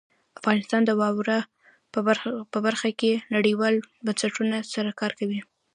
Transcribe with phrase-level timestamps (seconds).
[0.39, 1.39] افغانستان د واوره
[2.53, 5.39] په برخه کې نړیوالو بنسټونو سره کار کوي.